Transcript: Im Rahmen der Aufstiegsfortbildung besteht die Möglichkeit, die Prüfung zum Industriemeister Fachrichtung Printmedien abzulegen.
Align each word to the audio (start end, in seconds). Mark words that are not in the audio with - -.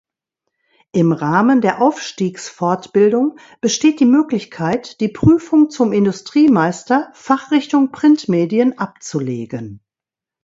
Im 0.93 1.11
Rahmen 1.11 1.61
der 1.61 1.79
Aufstiegsfortbildung 1.79 3.37
besteht 3.59 3.99
die 3.99 4.05
Möglichkeit, 4.07 4.99
die 4.99 5.09
Prüfung 5.09 5.69
zum 5.69 5.93
Industriemeister 5.93 7.11
Fachrichtung 7.13 7.91
Printmedien 7.91 8.79
abzulegen. 8.79 9.79